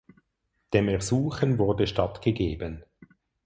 [0.73, 2.83] Dem Ersuchen wurde stattgegeben.